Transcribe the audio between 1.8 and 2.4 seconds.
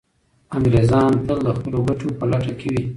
ګټو په